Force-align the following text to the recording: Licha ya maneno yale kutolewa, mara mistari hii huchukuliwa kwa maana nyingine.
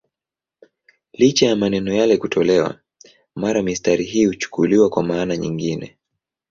Licha 1.13 1.45
ya 1.45 1.55
maneno 1.55 1.93
yale 1.93 2.17
kutolewa, 2.17 2.79
mara 3.35 3.63
mistari 3.63 4.03
hii 4.05 4.25
huchukuliwa 4.25 4.89
kwa 4.89 5.03
maana 5.03 5.37
nyingine. 5.37 5.97